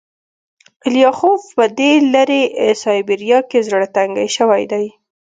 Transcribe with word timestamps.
لیاخوف 0.93 1.41
په 1.57 1.65
دې 1.77 1.91
لیرې 2.13 2.41
سایبریا 2.83 3.39
کې 3.49 3.59
زړه 3.67 3.87
تنګی 3.95 4.27
شوی 4.37 4.63
دی 4.71 4.85